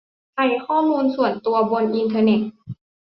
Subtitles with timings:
[0.35, 2.41] ภัยข้อมูลส่วนตัวบนอินเทอร์เน็ต